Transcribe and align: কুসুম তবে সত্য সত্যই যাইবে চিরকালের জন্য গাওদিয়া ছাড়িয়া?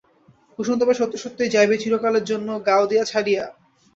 কুসুম 0.55 0.75
তবে 0.79 0.93
সত্য 0.99 1.13
সত্যই 1.23 1.53
যাইবে 1.55 1.75
চিরকালের 1.77 2.27
জন্য 2.31 2.47
গাওদিয়া 2.67 3.03
ছাড়িয়া? 3.05 3.43